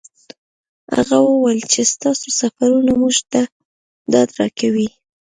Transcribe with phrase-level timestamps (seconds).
[0.95, 3.41] هغه وویل چې ستاسو سفرونه موږ ته
[4.11, 4.87] ډاډ راکوي.